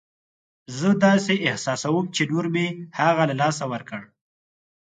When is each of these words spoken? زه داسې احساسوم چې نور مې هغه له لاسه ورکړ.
زه 0.77 0.89
داسې 1.05 1.33
احساسوم 1.49 2.05
چې 2.15 2.21
نور 2.31 2.45
مې 2.53 2.67
هغه 2.99 3.23
له 3.29 3.35
لاسه 3.41 3.63
ورکړ. 3.73 4.01